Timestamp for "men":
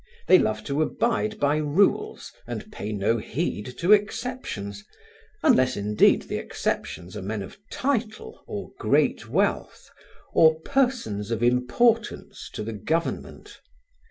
7.21-7.43